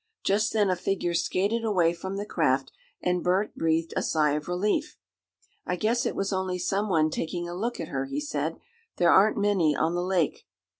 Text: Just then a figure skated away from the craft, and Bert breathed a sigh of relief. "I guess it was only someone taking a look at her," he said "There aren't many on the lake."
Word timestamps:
Just 0.23 0.51
then 0.51 0.71
a 0.71 0.75
figure 0.75 1.13
skated 1.13 1.63
away 1.63 1.93
from 1.93 2.17
the 2.17 2.25
craft, 2.25 2.71
and 3.03 3.23
Bert 3.23 3.53
breathed 3.53 3.93
a 3.95 4.01
sigh 4.01 4.31
of 4.31 4.47
relief. 4.47 4.97
"I 5.63 5.75
guess 5.75 6.07
it 6.07 6.15
was 6.15 6.33
only 6.33 6.57
someone 6.57 7.11
taking 7.11 7.47
a 7.47 7.53
look 7.53 7.79
at 7.79 7.89
her," 7.89 8.05
he 8.05 8.19
said 8.19 8.57
"There 8.97 9.13
aren't 9.13 9.37
many 9.37 9.75
on 9.75 9.93
the 9.93 10.01
lake." 10.01 10.47